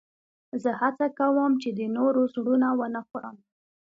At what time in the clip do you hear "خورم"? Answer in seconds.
3.07-3.35